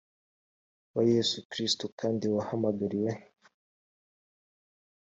[0.95, 3.11] wa yesu kristo kandi waha magariwe